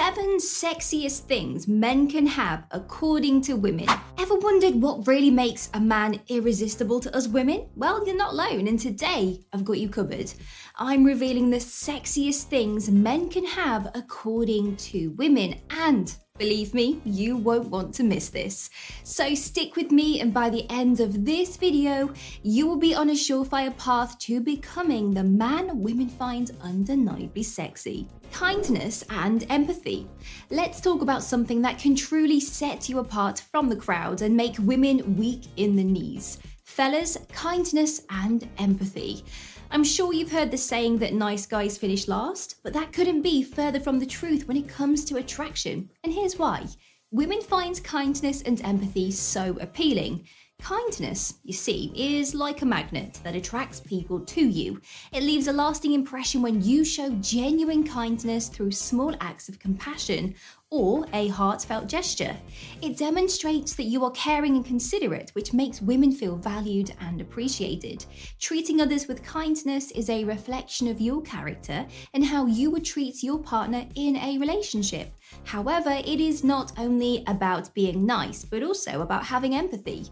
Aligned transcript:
seven 0.00 0.38
sexiest 0.38 1.24
things 1.26 1.68
men 1.68 2.08
can 2.08 2.26
have 2.26 2.64
according 2.70 3.38
to 3.38 3.52
women. 3.52 3.86
Ever 4.16 4.34
wondered 4.36 4.76
what 4.76 5.06
really 5.06 5.30
makes 5.30 5.68
a 5.74 5.80
man 5.80 6.18
irresistible 6.28 7.00
to 7.00 7.14
us 7.14 7.28
women? 7.28 7.68
Well, 7.76 8.06
you're 8.06 8.16
not 8.16 8.32
alone, 8.32 8.66
and 8.66 8.80
today 8.80 9.40
I've 9.52 9.62
got 9.62 9.78
you 9.78 9.90
covered. 9.90 10.32
I'm 10.78 11.04
revealing 11.04 11.50
the 11.50 11.58
sexiest 11.58 12.44
things 12.44 12.90
men 12.90 13.28
can 13.28 13.44
have 13.44 13.90
according 13.94 14.76
to 14.88 15.08
women, 15.18 15.56
and 15.68 16.16
Believe 16.40 16.72
me, 16.72 17.02
you 17.04 17.36
won't 17.36 17.68
want 17.68 17.92
to 17.96 18.02
miss 18.02 18.30
this. 18.30 18.70
So 19.04 19.34
stick 19.34 19.76
with 19.76 19.92
me 19.92 20.22
and 20.22 20.32
by 20.32 20.48
the 20.48 20.64
end 20.70 21.00
of 21.00 21.26
this 21.26 21.58
video, 21.58 22.14
you 22.42 22.66
will 22.66 22.78
be 22.78 22.94
on 22.94 23.10
a 23.10 23.12
surefire 23.12 23.76
path 23.76 24.18
to 24.20 24.40
becoming 24.40 25.10
the 25.10 25.22
man 25.22 25.78
women 25.82 26.08
find 26.08 26.50
undeniably 26.62 27.42
sexy. 27.42 28.08
Kindness 28.32 29.04
and 29.10 29.44
empathy. 29.50 30.08
Let's 30.48 30.80
talk 30.80 31.02
about 31.02 31.22
something 31.22 31.60
that 31.60 31.78
can 31.78 31.94
truly 31.94 32.40
set 32.40 32.88
you 32.88 33.00
apart 33.00 33.40
from 33.52 33.68
the 33.68 33.76
crowd 33.76 34.22
and 34.22 34.34
make 34.34 34.56
women 34.60 35.16
weak 35.18 35.42
in 35.58 35.76
the 35.76 35.84
knees. 35.84 36.38
Fellas, 36.64 37.18
kindness 37.34 38.00
and 38.08 38.48
empathy. 38.56 39.24
I'm 39.72 39.84
sure 39.84 40.12
you've 40.12 40.32
heard 40.32 40.50
the 40.50 40.58
saying 40.58 40.98
that 40.98 41.14
nice 41.14 41.46
guys 41.46 41.78
finish 41.78 42.08
last, 42.08 42.56
but 42.64 42.72
that 42.72 42.92
couldn't 42.92 43.22
be 43.22 43.44
further 43.44 43.78
from 43.78 44.00
the 44.00 44.06
truth 44.06 44.48
when 44.48 44.56
it 44.56 44.66
comes 44.66 45.04
to 45.04 45.18
attraction. 45.18 45.88
And 46.02 46.12
here's 46.12 46.36
why. 46.36 46.66
Women 47.12 47.40
find 47.40 47.82
kindness 47.84 48.42
and 48.42 48.60
empathy 48.64 49.12
so 49.12 49.56
appealing. 49.60 50.26
Kindness, 50.60 51.34
you 51.44 51.52
see, 51.52 51.92
is 51.94 52.34
like 52.34 52.62
a 52.62 52.66
magnet 52.66 53.20
that 53.22 53.36
attracts 53.36 53.78
people 53.78 54.18
to 54.18 54.40
you. 54.40 54.80
It 55.12 55.22
leaves 55.22 55.46
a 55.46 55.52
lasting 55.52 55.92
impression 55.92 56.42
when 56.42 56.60
you 56.60 56.84
show 56.84 57.10
genuine 57.20 57.86
kindness 57.86 58.48
through 58.48 58.72
small 58.72 59.14
acts 59.20 59.48
of 59.48 59.60
compassion 59.60 60.34
or 60.70 61.04
a 61.12 61.26
heartfelt 61.28 61.88
gesture. 61.88 62.36
It 62.80 62.96
demonstrates 62.96 63.74
that 63.74 63.84
you 63.84 64.04
are 64.04 64.10
caring 64.12 64.54
and 64.54 64.64
considerate, 64.64 65.30
which 65.34 65.52
makes 65.52 65.82
women 65.82 66.12
feel 66.12 66.36
valued 66.36 66.94
and 67.00 67.20
appreciated. 67.20 68.04
Treating 68.38 68.80
others 68.80 69.08
with 69.08 69.24
kindness 69.24 69.90
is 69.90 70.08
a 70.08 70.24
reflection 70.24 70.86
of 70.86 71.00
your 71.00 71.22
character 71.22 71.84
and 72.14 72.24
how 72.24 72.46
you 72.46 72.70
would 72.70 72.84
treat 72.84 73.22
your 73.22 73.38
partner 73.38 73.84
in 73.96 74.16
a 74.16 74.38
relationship. 74.38 75.12
However, 75.44 76.00
it 76.04 76.20
is 76.20 76.44
not 76.44 76.72
only 76.78 77.24
about 77.26 77.74
being 77.74 78.06
nice, 78.06 78.44
but 78.44 78.62
also 78.62 79.02
about 79.02 79.24
having 79.24 79.56
empathy. 79.56 80.06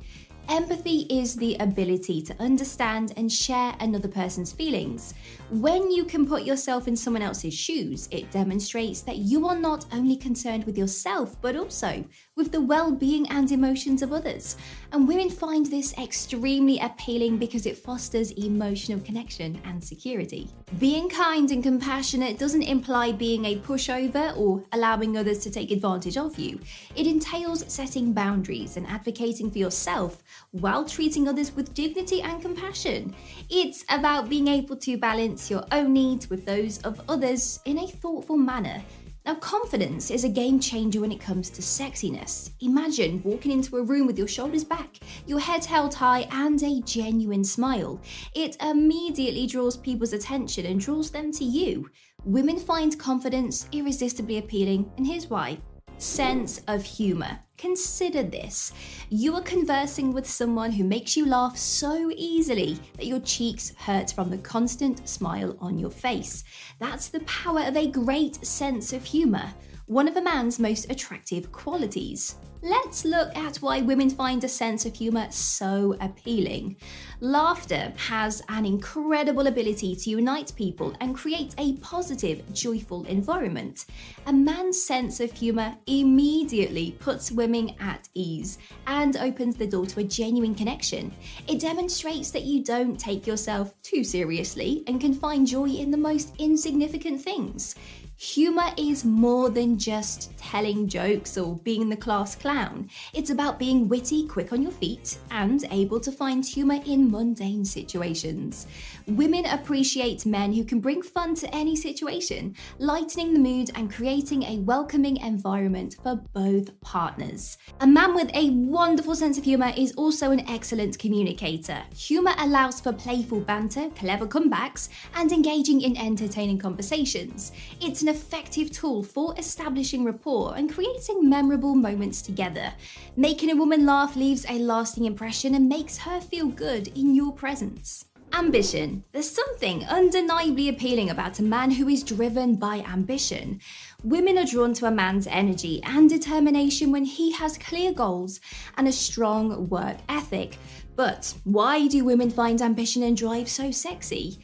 Empathy 0.51 1.01
is 1.11 1.37
the 1.37 1.57
ability 1.57 2.23
to 2.23 2.35
understand 2.41 3.13
and 3.19 3.31
share 3.31 3.75
another 3.81 4.09
person's 4.09 4.51
feelings. 4.51 5.13
When 5.51 5.91
you 5.91 6.07
can 6.07 6.27
put 6.27 6.45
yourself 6.45 6.89
in 6.89 6.97
someone 6.97 7.21
else's 7.21 7.53
shoes, 7.53 8.09
it 8.11 8.31
demonstrates 8.31 9.03
that 9.03 9.19
you 9.19 9.47
are 9.47 9.59
not 9.59 9.85
only 9.93 10.17
concerned 10.17 10.65
with 10.65 10.79
yourself, 10.79 11.39
but 11.43 11.55
also 11.55 12.03
with 12.35 12.51
the 12.51 12.63
well 12.63 12.91
being 12.91 13.29
and 13.29 13.53
emotions 13.53 14.01
of 14.01 14.15
others. 14.15 14.57
And 14.93 15.07
women 15.07 15.29
find 15.29 15.67
this 15.67 15.93
extremely 15.99 16.79
appealing 16.79 17.37
because 17.37 17.67
it 17.67 17.77
fosters 17.77 18.31
emotional 18.31 19.01
connection 19.01 19.61
and 19.67 19.85
security. 19.85 20.49
Being 20.77 21.09
kind 21.09 21.51
and 21.51 21.63
compassionate 21.63 22.39
doesn't 22.39 22.63
imply 22.63 23.11
being 23.11 23.47
a 23.47 23.57
pushover 23.57 24.37
or 24.37 24.63
allowing 24.73 25.17
others 25.17 25.39
to 25.39 25.51
take 25.51 25.71
advantage 25.71 26.19
of 26.19 26.39
you. 26.39 26.61
It 26.95 27.07
entails 27.07 27.65
setting 27.73 28.13
boundaries 28.13 28.77
and 28.77 28.87
advocating 28.87 29.51
for 29.51 29.57
yourself 29.57 30.23
while 30.51 30.85
treating 30.85 31.27
others 31.27 31.57
with 31.57 31.73
dignity 31.73 32.21
and 32.21 32.43
compassion. 32.43 33.15
It's 33.49 33.83
about 33.89 34.29
being 34.29 34.47
able 34.47 34.77
to 34.77 34.99
balance 34.99 35.51
your 35.51 35.65
own 35.73 35.95
needs 35.95 36.29
with 36.29 36.45
those 36.45 36.79
of 36.83 37.01
others 37.09 37.61
in 37.65 37.79
a 37.79 37.89
thoughtful 37.89 38.37
manner 38.37 38.85
now, 39.29 39.35
confidence 39.35 40.11
is 40.11 40.25
a 40.25 40.29
game 40.31 40.59
changer 40.59 41.03
when 41.03 41.13
it 41.13 41.21
comes 41.21 41.51
to 41.51 41.61
sexiness. 41.61 42.51
Imagine 42.61 43.21
walking 43.23 43.53
into 43.53 43.77
a 43.77 43.83
room 43.83 44.07
with 44.07 44.17
your 44.17 44.27
shoulders 44.27 44.65
back, 44.65 45.01
your 45.27 45.39
head 45.39 45.67
held 45.67 45.93
high, 45.93 46.27
and 46.31 46.63
a 46.63 46.81
genuine 46.81 47.45
smile. 47.45 48.01
It 48.35 48.57
immediately 48.63 49.47
draws 49.47 49.77
people's 49.77 50.15
attention 50.15 50.65
and 50.65 50.81
draws 50.81 51.11
them 51.11 51.31
to 51.33 51.45
you. 51.45 51.91
Women 52.25 52.59
find 52.59 52.99
confidence 52.99 53.69
irresistibly 53.71 54.39
appealing, 54.39 54.91
and 54.97 55.07
here's 55.07 55.29
why 55.29 55.59
sense 55.99 56.61
of 56.69 56.85
humor. 56.85 57.41
Consider 57.57 58.23
this. 58.23 58.73
You 59.11 59.35
are 59.35 59.43
conversing 59.43 60.13
with 60.13 60.29
someone 60.29 60.71
who 60.71 60.85
makes 60.85 61.17
you 61.17 61.27
laugh 61.27 61.57
so 61.57 62.11
easily 62.15 62.79
that 62.97 63.07
your 63.07 63.21
cheeks 63.21 63.73
hurt 63.77 64.13
from 64.13 64.31
the 64.31 64.39
constant 64.39 65.09
smile 65.09 65.57
on 65.61 65.79
your 65.79 65.91
face. 65.91 66.45
That's 66.79 67.09
the 67.09 67.21
power 67.21 67.63
of 67.63 67.77
a 67.77 67.91
great 67.91 68.45
sense 68.47 68.93
of 68.93 69.05
humor, 69.05 69.53
one 69.89 70.07
of 70.07 70.17
a 70.17 70.23
man's 70.23 70.59
most 70.59 70.91
attractive 70.91 71.51
qualities. 71.51 72.37
Let's 72.61 73.05
look 73.05 73.35
at 73.37 73.57
why 73.59 73.81
women 73.81 74.11
find 74.11 74.43
a 74.43 74.49
sense 74.49 74.85
of 74.85 74.95
humour 74.95 75.29
so 75.31 75.97
appealing. 76.01 76.77
Laughter 77.21 77.95
has 77.97 78.43
an 78.49 78.67
incredible 78.67 79.47
ability 79.47 79.95
to 79.97 80.11
unite 80.11 80.53
people 80.57 80.93
and 81.01 81.15
create 81.15 81.55
a 81.57 81.77
positive, 81.77 82.43
joyful 82.53 83.05
environment. 83.05 83.87
A 84.27 84.33
man's 84.33 84.83
sense 84.83 85.21
of 85.21 85.33
humour 85.33 85.75
immediately 85.87 86.97
puts 86.99 87.31
women 87.31 87.75
at 87.81 88.09
ease 88.13 88.59
and 88.89 89.17
opens 89.17 89.57
the 89.57 89.67
door 89.67 89.87
to 89.87 90.01
a 90.01 90.05
genuine 90.05 90.55
connection. 90.55 91.13
It 91.47 91.61
demonstrates 91.61 92.33
that 92.33 92.43
you 92.43 92.63
don't 92.63 92.99
take 92.99 93.27
yourself 93.27 93.73
too 93.83 94.03
seriously 94.03 94.83
and 94.87 95.01
can 95.01 95.15
find 95.15 95.47
joy 95.47 95.69
in 95.69 95.93
the 95.93 95.97
most 95.97 96.35
insignificant 96.39 97.23
things. 97.23 97.77
Humor 98.21 98.73
is 98.77 99.05
more 99.05 99.49
than 99.49 99.79
just 99.79 100.37
telling 100.37 100.89
jokes 100.89 101.39
or 101.39 101.55
being 101.59 101.89
the 101.89 101.97
class 101.97 102.35
clown. 102.35 102.91
It's 103.15 103.31
about 103.31 103.61
being 103.61 103.87
witty, 103.89 104.27
quick 104.27 104.53
on 104.53 104.61
your 104.61 104.73
feet, 104.73 105.19
and 105.31 105.65
able 105.71 106.01
to 106.01 106.11
find 106.11 106.45
humor 106.45 106.81
in 106.85 107.13
mundane 107.13 107.65
situations. 107.65 108.67
Women 109.09 109.47
appreciate 109.47 110.27
men 110.27 110.53
who 110.53 110.65
can 110.65 110.81
bring 110.81 111.01
fun 111.01 111.35
to 111.37 111.55
any 111.55 111.75
situation, 111.75 112.55
lightening 112.79 113.33
the 113.33 113.39
mood 113.39 113.71
and 113.75 113.91
creating 113.91 114.43
a 114.43 114.59
welcoming 114.59 115.17
environment 115.17 115.97
for 116.03 116.17
both 116.35 116.79
partners. 116.83 117.57
A 117.81 117.87
man 117.87 118.15
with 118.15 118.31
a 118.35 118.51
wonderful 118.51 119.15
sense 119.15 119.39
of 119.39 119.45
humor 119.45 119.73
is 119.75 119.93
also 119.93 120.31
an 120.31 120.47
excellent 120.47 120.99
communicator. 120.99 121.83
Humor 121.97 122.35
allows 122.37 122.81
for 122.81 122.93
playful 122.93 123.41
banter, 123.41 123.89
clever 123.97 124.27
comebacks, 124.27 124.91
and 125.15 125.33
engaging 125.33 125.81
in 125.81 125.97
entertaining 125.97 126.59
conversations. 126.59 127.53
It's 127.81 128.03
an 128.03 128.09
effective 128.09 128.71
tool 128.71 129.03
for 129.03 129.35
establishing 129.39 130.05
rapport 130.05 130.55
and 130.55 130.71
creating 130.71 131.27
memorable 131.27 131.75
moments 131.75 132.21
together. 132.21 132.75
Making 133.17 133.53
a 133.53 133.57
woman 133.57 133.87
laugh 133.87 134.17
leaves 134.17 134.45
a 134.51 134.59
lasting 134.59 135.07
impression 135.07 135.55
and 135.55 135.67
makes 135.67 135.97
her 135.97 136.21
feel 136.21 136.49
good 136.49 136.89
in 136.89 137.15
your 137.15 137.33
presence. 137.33 138.05
Ambition. 138.35 139.05
There's 139.13 139.31
something 139.31 139.85
undeniably 139.87 140.69
appealing 140.69 141.11
about 141.11 141.39
a 141.39 141.43
man 141.43 141.71
who 141.71 141.89
is 141.89 142.05
driven 142.05 142.57
by 142.57 142.81
ambition. 142.81 143.61
Women 144.05 144.39
are 144.39 144.45
drawn 144.45 144.75
to 144.75 144.87
a 144.87 144.91
man's 144.91 145.27
energy 145.27 145.83
and 145.83 146.09
determination 146.09 146.93
when 146.93 147.05
he 147.05 147.33
has 147.33 147.59
clear 147.59 147.93
goals 147.93 148.41
and 148.77 148.87
a 148.87 148.93
strong 148.93 149.69
work 149.69 149.97
ethic. 150.09 150.59
But 150.95 151.35
why 151.45 151.87
do 151.89 152.05
women 152.05 152.31
find 152.31 152.61
ambition 152.61 153.03
and 153.03 153.17
drive 153.17 153.49
so 153.49 153.71
sexy? 153.71 154.39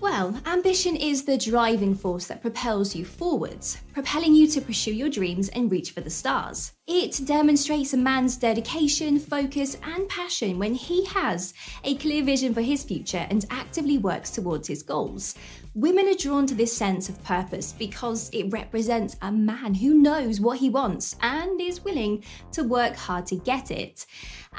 Well, 0.00 0.36
ambition 0.46 0.96
is 0.96 1.24
the 1.24 1.38
driving 1.38 1.94
force 1.94 2.26
that 2.26 2.42
propels 2.42 2.94
you 2.94 3.04
forwards, 3.04 3.78
propelling 3.92 4.34
you 4.34 4.46
to 4.48 4.60
pursue 4.60 4.92
your 4.92 5.08
dreams 5.08 5.48
and 5.50 5.70
reach 5.70 5.90
for 5.90 6.00
the 6.00 6.10
stars. 6.10 6.72
It 6.86 7.20
demonstrates 7.24 7.92
a 7.92 7.96
man's 7.96 8.36
dedication, 8.36 9.18
focus, 9.18 9.76
and 9.84 10.08
passion 10.08 10.58
when 10.58 10.74
he 10.74 11.04
has 11.06 11.54
a 11.84 11.94
clear 11.96 12.24
vision 12.24 12.54
for 12.54 12.60
his 12.60 12.82
future 12.82 13.26
and 13.30 13.46
actively 13.50 13.98
works 13.98 14.30
towards 14.30 14.68
his 14.68 14.82
goals. 14.82 15.34
Women 15.74 16.06
are 16.08 16.14
drawn 16.14 16.46
to 16.48 16.54
this 16.54 16.76
sense 16.76 17.08
of 17.08 17.22
purpose 17.24 17.72
because 17.72 18.28
it 18.30 18.52
represents 18.52 19.16
a 19.22 19.32
man 19.32 19.74
who 19.74 19.94
knows 19.94 20.38
what 20.38 20.58
he 20.58 20.68
wants 20.68 21.16
and 21.22 21.58
is 21.60 21.82
willing 21.82 22.24
to 22.52 22.62
work 22.62 22.94
hard 22.94 23.24
to 23.26 23.36
get 23.36 23.70
it. 23.70 24.04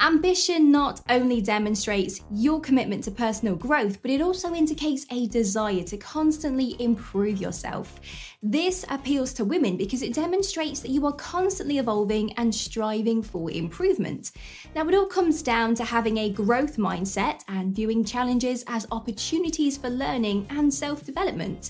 Ambition 0.01 0.71
not 0.71 1.01
only 1.09 1.39
demonstrates 1.39 2.21
your 2.31 2.59
commitment 2.59 3.03
to 3.03 3.11
personal 3.11 3.55
growth, 3.55 4.01
but 4.01 4.09
it 4.09 4.21
also 4.21 4.55
indicates 4.55 5.05
a 5.11 5.27
desire 5.27 5.83
to 5.83 5.97
constantly 5.97 6.75
improve 6.81 7.39
yourself. 7.39 7.99
This 8.41 8.83
appeals 8.89 9.22
to 9.31 9.45
women 9.45 9.77
because 9.77 10.01
it 10.01 10.13
demonstrates 10.13 10.81
that 10.81 10.91
you 10.91 11.05
are 11.05 11.13
constantly 11.13 11.77
evolving 11.77 12.33
and 12.33 12.53
striving 12.53 13.23
for 13.23 13.49
improvement. 13.49 14.31
Now, 14.75 14.85
it 14.89 14.95
all 14.95 15.05
comes 15.05 15.41
down 15.41 15.75
to 15.75 15.85
having 15.85 16.17
a 16.17 16.29
growth 16.29 16.75
mindset 16.75 17.41
and 17.47 17.73
viewing 17.73 18.03
challenges 18.03 18.65
as 18.67 18.85
opportunities 18.91 19.77
for 19.77 19.89
learning 19.89 20.47
and 20.49 20.73
self 20.73 21.05
development. 21.05 21.69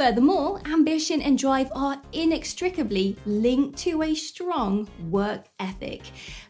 Furthermore, 0.00 0.62
ambition 0.64 1.20
and 1.20 1.36
drive 1.36 1.70
are 1.74 2.00
inextricably 2.14 3.18
linked 3.26 3.78
to 3.80 4.02
a 4.02 4.14
strong 4.14 4.88
work 5.10 5.44
ethic. 5.58 6.00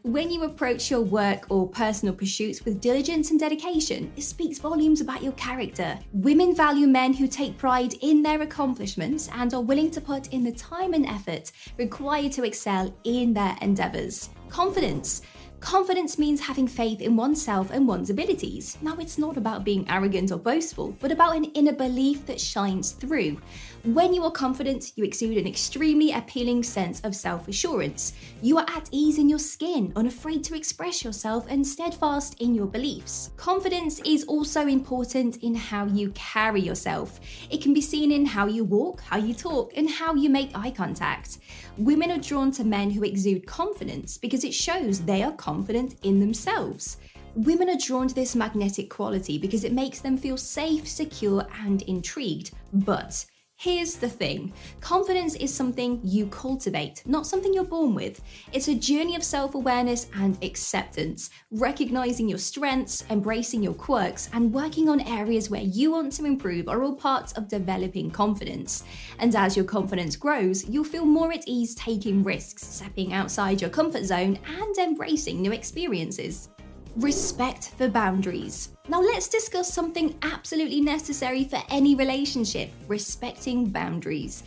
When 0.02 0.30
you 0.30 0.44
approach 0.44 0.88
your 0.88 1.00
work 1.00 1.46
or 1.48 1.68
personal 1.68 2.14
pursuits 2.14 2.64
with 2.64 2.80
diligence 2.80 3.32
and 3.32 3.40
dedication, 3.40 4.12
it 4.16 4.22
speaks 4.22 4.60
volumes 4.60 5.00
about 5.00 5.24
your 5.24 5.32
character. 5.32 5.98
Women 6.12 6.54
value 6.54 6.86
men 6.86 7.12
who 7.12 7.26
take 7.26 7.58
pride 7.58 7.94
in 8.02 8.22
their 8.22 8.40
accomplishments 8.42 9.28
and 9.34 9.52
are 9.52 9.60
willing 9.60 9.90
to 9.90 10.00
put 10.00 10.28
in 10.28 10.44
the 10.44 10.52
time 10.52 10.94
and 10.94 11.04
effort 11.06 11.50
required 11.76 12.30
to 12.30 12.44
excel 12.44 12.94
in 13.02 13.34
their 13.34 13.56
endeavors. 13.62 14.30
Confidence. 14.48 15.22
Confidence 15.60 16.18
means 16.18 16.40
having 16.40 16.66
faith 16.66 17.02
in 17.02 17.16
oneself 17.16 17.70
and 17.70 17.86
one's 17.86 18.08
abilities. 18.08 18.78
Now, 18.80 18.96
it's 18.98 19.18
not 19.18 19.36
about 19.36 19.62
being 19.62 19.84
arrogant 19.90 20.32
or 20.32 20.38
boastful, 20.38 20.96
but 21.00 21.12
about 21.12 21.36
an 21.36 21.44
inner 21.44 21.74
belief 21.74 22.24
that 22.26 22.40
shines 22.40 22.92
through. 22.92 23.36
When 23.84 24.12
you 24.12 24.24
are 24.24 24.30
confident, 24.30 24.92
you 24.96 25.04
exude 25.04 25.38
an 25.38 25.46
extremely 25.46 26.12
appealing 26.12 26.64
sense 26.64 27.00
of 27.00 27.16
self 27.16 27.48
assurance. 27.48 28.12
You 28.42 28.58
are 28.58 28.66
at 28.68 28.90
ease 28.92 29.16
in 29.16 29.26
your 29.26 29.38
skin, 29.38 29.90
unafraid 29.96 30.44
to 30.44 30.54
express 30.54 31.02
yourself, 31.02 31.46
and 31.48 31.66
steadfast 31.66 32.38
in 32.42 32.54
your 32.54 32.66
beliefs. 32.66 33.30
Confidence 33.38 33.98
is 34.04 34.24
also 34.24 34.66
important 34.66 35.38
in 35.38 35.54
how 35.54 35.86
you 35.86 36.10
carry 36.10 36.60
yourself. 36.60 37.20
It 37.48 37.62
can 37.62 37.72
be 37.72 37.80
seen 37.80 38.12
in 38.12 38.26
how 38.26 38.48
you 38.48 38.64
walk, 38.64 39.00
how 39.00 39.16
you 39.16 39.32
talk, 39.32 39.72
and 39.74 39.88
how 39.88 40.14
you 40.14 40.28
make 40.28 40.50
eye 40.54 40.72
contact. 40.72 41.38
Women 41.78 42.10
are 42.10 42.18
drawn 42.18 42.50
to 42.52 42.64
men 42.64 42.90
who 42.90 43.02
exude 43.02 43.46
confidence 43.46 44.18
because 44.18 44.44
it 44.44 44.52
shows 44.52 45.00
they 45.00 45.22
are 45.22 45.32
confident 45.32 45.94
in 46.02 46.20
themselves. 46.20 46.98
Women 47.34 47.70
are 47.70 47.78
drawn 47.78 48.08
to 48.08 48.14
this 48.14 48.36
magnetic 48.36 48.90
quality 48.90 49.38
because 49.38 49.64
it 49.64 49.72
makes 49.72 50.00
them 50.00 50.18
feel 50.18 50.36
safe, 50.36 50.86
secure, 50.86 51.46
and 51.62 51.80
intrigued. 51.82 52.50
But 52.72 53.24
Here's 53.60 53.96
the 53.96 54.08
thing 54.08 54.54
confidence 54.80 55.34
is 55.34 55.52
something 55.52 56.00
you 56.02 56.28
cultivate, 56.28 57.02
not 57.04 57.26
something 57.26 57.52
you're 57.52 57.62
born 57.62 57.94
with. 57.94 58.22
It's 58.54 58.68
a 58.68 58.74
journey 58.74 59.16
of 59.16 59.22
self 59.22 59.54
awareness 59.54 60.06
and 60.14 60.42
acceptance, 60.42 61.28
recognizing 61.50 62.26
your 62.26 62.38
strengths, 62.38 63.04
embracing 63.10 63.62
your 63.62 63.74
quirks, 63.74 64.30
and 64.32 64.50
working 64.50 64.88
on 64.88 65.02
areas 65.02 65.50
where 65.50 65.60
you 65.60 65.92
want 65.92 66.12
to 66.12 66.24
improve 66.24 66.68
are 66.68 66.82
all 66.82 66.94
parts 66.94 67.34
of 67.34 67.48
developing 67.48 68.10
confidence. 68.10 68.84
And 69.18 69.36
as 69.36 69.58
your 69.58 69.66
confidence 69.66 70.16
grows, 70.16 70.66
you'll 70.66 70.82
feel 70.82 71.04
more 71.04 71.30
at 71.30 71.46
ease 71.46 71.74
taking 71.74 72.22
risks, 72.22 72.66
stepping 72.66 73.12
outside 73.12 73.60
your 73.60 73.68
comfort 73.68 74.04
zone, 74.04 74.38
and 74.46 74.78
embracing 74.78 75.42
new 75.42 75.52
experiences. 75.52 76.48
Respect 76.96 77.70
for 77.78 77.88
boundaries. 77.88 78.70
Now, 78.88 79.00
let's 79.00 79.28
discuss 79.28 79.72
something 79.72 80.18
absolutely 80.22 80.80
necessary 80.80 81.44
for 81.44 81.62
any 81.70 81.94
relationship 81.94 82.70
respecting 82.88 83.66
boundaries. 83.70 84.42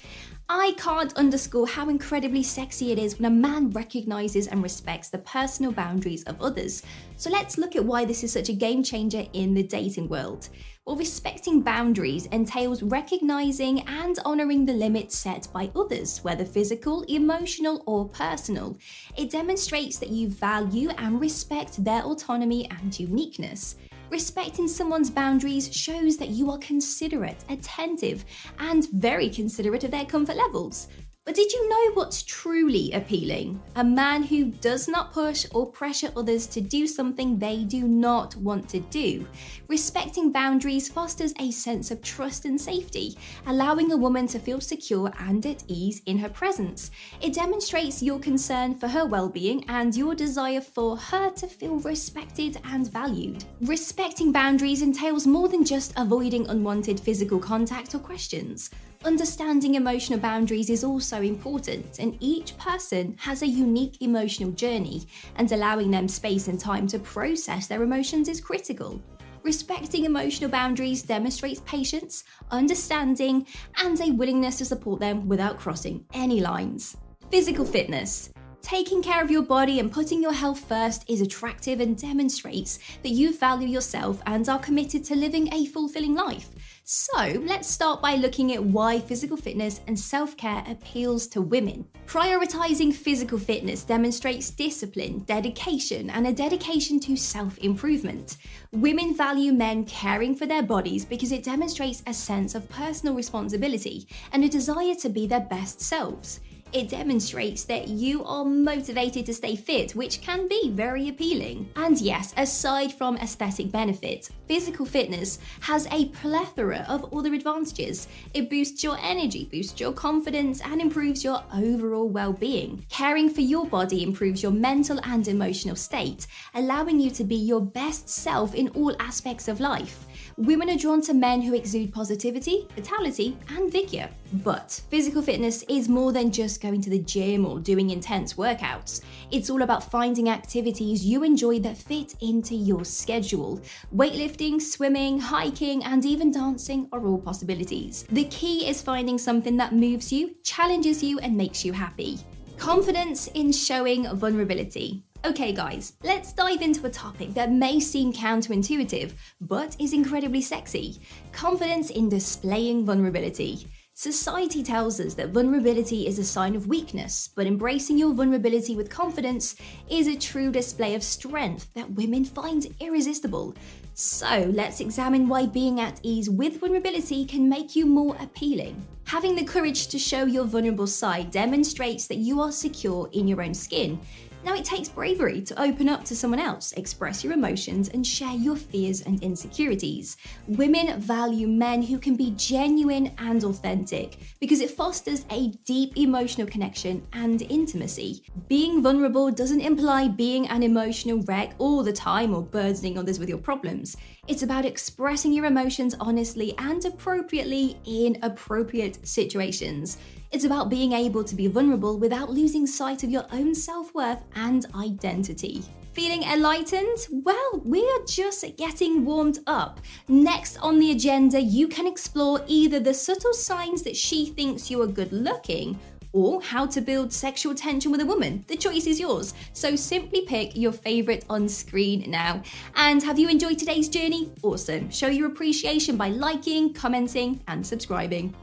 I 0.50 0.74
can't 0.78 1.14
underscore 1.14 1.68
how 1.68 1.88
incredibly 1.88 2.44
sexy 2.44 2.92
it 2.92 3.00
is 3.00 3.18
when 3.18 3.32
a 3.32 3.34
man 3.34 3.70
recognizes 3.70 4.48
and 4.48 4.62
respects 4.62 5.08
the 5.08 5.20
personal 5.20 5.72
boundaries 5.72 6.24
of 6.24 6.42
others. 6.42 6.84
So 7.16 7.30
let's 7.30 7.58
look 7.58 7.78
at 7.78 7.86
why 7.86 8.04
this 8.04 8.26
is 8.26 8.34
such 8.34 8.50
a 8.50 8.54
game 8.54 8.84
changer 8.84 9.26
in 9.32 9.54
the 9.54 9.64
dating 9.64 10.10
world. 10.10 10.50
Well, 10.86 10.98
respecting 10.98 11.62
boundaries 11.62 12.26
entails 12.26 12.84
recognizing 12.84 13.88
and 13.88 14.20
honoring 14.26 14.66
the 14.66 14.74
limits 14.74 15.18
set 15.18 15.48
by 15.54 15.72
others, 15.78 16.20
whether 16.26 16.44
physical, 16.44 17.04
emotional, 17.04 17.84
or 17.86 18.10
personal. 18.10 18.78
It 19.18 19.32
demonstrates 19.32 19.98
that 20.00 20.10
you 20.10 20.28
value 20.28 20.90
and 20.98 21.22
respect 21.22 21.82
their 21.86 22.02
autonomy 22.02 22.70
and 22.70 23.00
uniqueness. 23.00 23.78
Respecting 24.10 24.68
someone's 24.68 25.10
boundaries 25.10 25.74
shows 25.74 26.18
that 26.18 26.30
you 26.30 26.52
are 26.52 26.58
considerate, 26.58 27.46
attentive, 27.48 28.26
and 28.60 28.86
very 28.92 29.30
considerate 29.30 29.86
of 29.86 29.92
their 29.92 30.06
comfort 30.06 30.36
levels. 30.36 30.90
But 31.26 31.36
did 31.36 31.54
you 31.54 31.70
know 31.70 31.92
what's 31.94 32.22
truly 32.24 32.92
appealing? 32.92 33.62
A 33.78 33.84
man 33.84 34.24
who 34.24 34.44
does 34.44 34.90
not 34.90 35.14
push 35.14 35.46
or 35.54 35.66
pressure 35.66 36.12
others 36.18 36.48
to 36.48 36.60
do 36.60 36.86
something 36.86 37.40
they 37.40 37.64
do 37.64 37.88
not 37.88 38.36
want 38.36 38.68
to 38.70 38.82
do. 38.82 39.26
Respecting 39.70 40.34
boundaries 40.34 40.90
fosters 40.90 41.34
a 41.40 41.50
sense 41.52 41.92
of 41.92 42.02
trust 42.02 42.44
and 42.44 42.60
safety, 42.60 43.18
allowing 43.48 43.94
a 43.94 43.98
woman 43.98 44.28
to 44.28 44.38
feel 44.38 44.60
secure 44.60 45.14
and 45.18 45.46
at 45.46 45.64
ease 45.68 46.02
in 46.08 46.18
her 46.18 46.28
presence. 46.28 46.92
It 47.22 47.34
demonstrates 47.34 48.04
your 48.04 48.20
concern 48.20 48.76
for 48.76 48.90
her 48.90 49.06
well 49.06 49.30
being 49.30 49.64
and 49.70 49.96
your 49.96 50.16
desire 50.16 50.60
for 50.60 50.98
her 50.98 51.30
to 51.30 51.48
feel 51.48 51.80
respected 51.80 52.60
and 52.66 52.92
valued. 52.92 53.46
Respecting 53.62 54.34
boundaries 54.34 54.82
entails 54.82 55.26
more 55.26 55.48
than 55.48 55.64
just 55.64 55.94
avoiding 55.96 56.50
unwanted 56.50 57.00
physical 57.00 57.40
contact 57.40 57.96
or 57.96 58.00
questions. 58.00 58.70
Understanding 59.06 59.76
emotional 59.76 60.18
boundaries 60.18 60.70
is 60.70 60.86
also 60.86 61.22
important, 61.22 62.00
and 62.00 62.16
each 62.22 62.58
person 62.58 63.16
has 63.20 63.42
a 63.42 63.48
unique 63.48 64.02
emotional 64.02 64.52
journey, 64.52 65.04
and 65.36 65.52
allowing 65.52 65.92
them 65.92 66.08
space 66.08 66.48
and 66.48 66.58
time 66.58 66.88
to 66.88 67.00
process 67.00 67.68
their 67.68 67.84
emotions 67.84 68.30
is 68.30 68.40
critical. 68.40 69.02
Respecting 69.44 70.06
emotional 70.06 70.50
boundaries 70.50 71.04
demonstrates 71.04 71.62
patience, 71.66 72.24
understanding, 72.50 73.46
and 73.76 74.00
a 74.00 74.12
willingness 74.12 74.58
to 74.60 74.66
support 74.66 75.02
them 75.02 75.28
without 75.28 75.60
crossing 75.60 76.06
any 76.14 76.40
lines. 76.40 76.96
Physical 77.30 77.66
fitness. 77.66 78.30
Taking 78.64 79.04
care 79.04 79.22
of 79.22 79.30
your 79.30 79.42
body 79.42 79.80
and 79.82 79.92
putting 79.92 80.24
your 80.24 80.32
health 80.32 80.62
first 80.62 81.04
is 81.10 81.20
attractive 81.20 81.82
and 81.82 81.98
demonstrates 81.98 82.80
that 83.04 83.10
you 83.10 83.38
value 83.38 83.68
yourself 83.68 84.22
and 84.26 84.48
are 84.48 84.58
committed 84.58 85.04
to 85.04 85.16
living 85.16 85.54
a 85.54 85.66
fulfilling 85.66 86.16
life. 86.16 86.48
So 86.86 87.42
let's 87.46 87.68
start 87.68 88.02
by 88.02 88.16
looking 88.16 88.54
at 88.54 88.64
why 88.64 89.00
physical 89.00 89.36
fitness 89.36 89.82
and 89.88 90.00
self 90.00 90.38
care 90.38 90.64
appeals 90.66 91.28
to 91.28 91.42
women. 91.42 91.86
Prioritizing 92.08 92.94
physical 92.94 93.38
fitness 93.38 93.84
demonstrates 93.84 94.50
discipline, 94.50 95.20
dedication, 95.20 96.10
and 96.10 96.26
a 96.26 96.34
dedication 96.34 97.02
to 97.02 97.18
self 97.18 97.58
improvement. 97.58 98.38
Women 98.72 99.16
value 99.16 99.52
men 99.52 99.84
caring 99.84 100.36
for 100.36 100.46
their 100.46 100.64
bodies 100.64 101.04
because 101.04 101.34
it 101.34 101.44
demonstrates 101.44 102.02
a 102.08 102.14
sense 102.14 102.56
of 102.56 102.70
personal 102.70 103.14
responsibility 103.14 104.08
and 104.32 104.44
a 104.46 104.50
desire 104.50 104.96
to 104.96 105.10
be 105.10 105.28
their 105.28 105.42
best 105.42 105.82
selves 105.82 106.40
it 106.74 106.90
demonstrates 106.90 107.64
that 107.66 107.88
you 107.88 108.24
are 108.24 108.44
motivated 108.44 109.26
to 109.28 109.34
stay 109.34 109.56
fit, 109.56 109.96
which 109.96 110.22
can 110.22 110.48
be 110.48 110.70
very 110.70 111.10
appealing. 111.10 111.70
And 111.76 112.00
yes, 112.00 112.34
aside 112.38 112.94
from 112.94 113.18
aesthetic 113.18 113.72
benefits, 113.72 114.32
physical 114.48 114.86
fitness 114.86 115.40
has 115.62 115.88
a 115.92 116.06
plethora 116.10 116.86
of 116.90 117.14
other 117.14 117.34
advantages. 117.34 118.08
It 118.34 118.50
boosts 118.50 118.84
your 118.84 118.98
energy, 119.02 119.48
boosts 119.52 119.80
your 119.80 119.94
confidence, 119.94 120.62
and 120.62 120.82
improves 120.82 121.24
your 121.24 121.44
overall 121.54 122.10
well 122.10 122.34
being. 122.34 122.86
Caring 122.90 123.30
for 123.30 123.42
your 123.42 123.66
body 123.66 124.04
improves 124.04 124.42
your 124.42 124.52
mental 124.52 125.00
and 125.04 125.28
emotional 125.28 125.76
state, 125.76 126.28
allowing 126.56 127.00
you 127.00 127.12
to 127.12 127.24
be 127.24 127.36
your 127.36 127.62
best 127.62 128.10
self 128.10 128.56
in 128.56 128.70
all 128.70 128.96
aspects 129.00 129.48
of 129.48 129.60
life. 129.60 130.06
Women 130.38 130.72
are 130.72 130.78
drawn 130.78 131.00
to 131.02 131.14
men 131.14 131.44
who 131.44 131.54
exude 131.54 131.94
positivity, 131.94 132.68
vitality, 132.76 133.38
and 133.50 133.72
vigor. 133.72 134.10
But 134.44 134.82
physical 134.90 135.22
fitness 135.22 135.64
is 135.70 135.88
more 135.88 136.12
than 136.12 136.32
just 136.32 136.60
going 136.60 136.82
to 136.82 136.90
the 136.90 137.00
gym 137.00 137.46
or 137.46 137.60
doing 137.60 137.92
intense 137.92 138.34
workouts. 138.34 139.02
It's 139.30 139.52
all 139.52 139.62
about 139.62 139.92
finding 139.92 140.30
activities 140.30 141.06
you 141.06 141.24
enjoy 141.24 141.60
that 141.60 141.78
fit 141.78 142.16
into 142.22 142.56
your 142.56 142.84
schedule. 142.84 143.62
Weightlifting, 143.96 144.60
swimming, 144.60 145.20
hiking, 145.20 145.84
and 145.84 146.04
even 146.04 146.32
dancing 146.32 146.90
are 146.92 147.06
all 147.06 147.20
possibilities. 147.20 148.06
The 148.10 148.26
key 148.26 148.68
is 148.68 148.82
finding 148.82 149.20
something 149.20 149.56
that 149.58 149.74
moves 149.74 150.12
you, 150.12 150.36
challenges 150.44 151.04
you, 151.04 151.20
and 151.20 151.38
makes 151.38 151.64
you 151.64 151.74
happy. 151.74 152.18
Confidence 152.58 153.28
in 153.28 153.52
showing 153.52 154.08
vulnerability. 154.16 155.04
Okay, 155.26 155.54
guys, 155.54 155.94
let's 156.04 156.34
dive 156.34 156.62
into 156.62 156.86
a 156.86 156.90
topic 156.90 157.34
that 157.34 157.50
may 157.50 157.80
seem 157.80 158.12
counterintuitive, 158.12 159.14
but 159.40 159.74
is 159.80 159.94
incredibly 159.94 160.42
sexy 160.42 161.00
confidence 161.32 161.90
in 161.90 162.10
displaying 162.10 162.86
vulnerability. 162.86 163.66
Society 163.94 164.62
tells 164.62 165.00
us 165.00 165.14
that 165.14 165.30
vulnerability 165.30 166.08
is 166.08 166.20
a 166.20 166.26
sign 166.26 166.58
of 166.58 166.68
weakness, 166.68 167.30
but 167.38 167.48
embracing 167.48 167.98
your 167.98 168.14
vulnerability 168.14 168.76
with 168.76 168.90
confidence 168.90 169.56
is 169.90 170.08
a 170.08 170.18
true 170.18 170.52
display 170.52 170.94
of 170.94 171.02
strength 171.02 171.74
that 171.74 171.92
women 171.92 172.26
find 172.26 172.68
irresistible. 172.82 173.56
So, 173.94 174.52
let's 174.54 174.82
examine 174.82 175.30
why 175.30 175.46
being 175.46 175.80
at 175.80 176.02
ease 176.04 176.30
with 176.30 176.60
vulnerability 176.60 177.24
can 177.24 177.48
make 177.48 177.78
you 177.78 177.86
more 177.86 178.18
appealing. 178.20 178.86
Having 179.06 179.36
the 179.36 179.46
courage 179.46 179.88
to 179.88 180.00
show 180.00 180.26
your 180.26 180.46
vulnerable 180.46 180.88
side 180.88 181.32
demonstrates 181.32 182.08
that 182.08 182.18
you 182.18 182.42
are 182.42 182.52
secure 182.52 183.10
in 183.14 183.26
your 183.26 183.42
own 183.42 183.54
skin. 183.54 184.00
Now, 184.44 184.56
it 184.56 184.66
takes 184.66 184.90
bravery 184.90 185.42
to 185.42 185.62
open 185.62 185.88
up 185.88 186.04
to 186.06 186.16
someone 186.16 186.40
else, 186.40 186.74
express 186.74 187.24
your 187.24 187.32
emotions, 187.32 187.88
and 187.88 188.06
share 188.06 188.34
your 188.34 188.58
fears 188.58 189.02
and 189.02 189.24
insecurities. 189.24 190.18
Women 190.48 191.00
value 191.00 191.48
men 191.48 191.82
who 191.82 191.98
can 191.98 192.16
be 192.18 192.32
genuine 192.32 193.14
and 193.20 193.42
authentic 193.46 194.18
because 194.42 194.60
it 194.60 194.72
fosters 194.72 195.26
a 195.30 195.48
deep 195.64 195.96
emotional 195.96 196.46
connection 196.46 197.08
and 197.14 197.42
intimacy. 197.44 198.24
Being 198.50 198.84
vulnerable 198.84 199.32
doesn't 199.32 199.62
imply 199.62 200.10
being 200.10 200.48
an 200.50 200.62
emotional 200.62 201.22
wreck 201.22 201.56
all 201.58 201.82
the 201.82 201.94
time 201.94 202.36
or 202.36 202.42
burdening 202.42 202.98
others 202.98 203.20
with 203.20 203.30
your 203.30 203.38
problems. 203.38 203.96
It's 204.28 204.44
about 204.44 204.66
expressing 204.66 205.32
your 205.32 205.46
emotions 205.46 205.96
honestly 206.02 206.54
and 206.58 206.84
appropriately 206.84 207.78
in 207.86 208.18
appropriate 208.22 209.08
situations. 209.08 209.98
It's 210.34 210.46
about 210.46 210.70
being 210.70 210.94
able 210.94 211.24
to 211.26 211.36
be 211.36 211.46
vulnerable 211.46 212.00
without 212.00 212.32
losing 212.32 212.66
sight 212.66 213.04
of 213.04 213.12
your 213.12 213.26
own 213.32 213.54
self 213.54 213.94
worth 213.94 214.24
and 214.36 214.66
identity. 214.76 215.64
Feeling 215.94 216.24
enlightened? 216.24 216.98
Well, 217.12 217.62
we're 217.64 218.06
just 218.08 218.44
getting 218.58 219.06
warmed 219.06 219.40
up. 219.46 219.80
Next 220.08 220.58
on 220.58 220.80
the 220.80 220.90
agenda, 220.90 221.40
you 221.40 221.68
can 221.68 221.86
explore 221.86 222.42
either 222.48 222.80
the 222.80 222.96
subtle 222.96 223.34
signs 223.34 223.84
that 223.84 223.96
she 223.96 224.26
thinks 224.26 224.72
you 224.72 224.82
are 224.82 224.88
good 224.88 225.12
looking 225.12 225.80
or 226.14 226.42
how 226.42 226.66
to 226.68 226.80
build 226.80 227.12
sexual 227.12 227.54
tension 227.54 227.92
with 227.92 228.02
a 228.02 228.06
woman. 228.06 228.44
The 228.48 228.56
choice 228.56 228.88
is 228.88 229.00
yours. 229.00 229.34
So 229.54 229.76
simply 229.76 230.22
pick 230.22 230.56
your 230.56 230.72
favorite 230.72 231.26
on 231.30 231.50
screen 231.50 232.10
now. 232.10 232.42
And 232.76 233.04
have 233.04 233.20
you 233.20 233.28
enjoyed 233.30 233.60
today's 233.60 233.90
journey? 233.90 234.32
Awesome. 234.42 234.90
Show 234.90 235.08
your 235.08 235.28
appreciation 235.28 235.98
by 235.98 236.10
liking, 236.10 236.74
commenting, 236.74 237.42
and 237.48 237.66
subscribing. 237.66 238.34